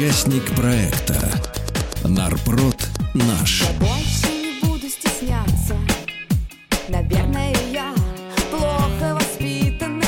[0.00, 1.14] Участник проекта
[2.04, 3.64] Нарпрод наш.
[3.82, 5.76] Я не буду стесняться.
[6.88, 7.94] Наверное, я
[8.50, 10.06] плохо воспитана.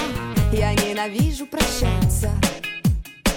[0.50, 2.30] Я ненавижу прощаться.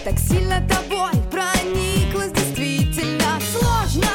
[0.05, 4.07] Так сильно тобой прониклась действительно сложно.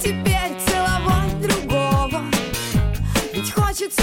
[0.00, 2.24] Теперь целовать другого.
[3.32, 4.02] Ведь хочется